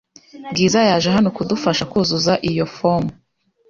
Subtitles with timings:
[0.51, 3.11] Bwiza yaje hano kudufasha kuzuza iyi fomu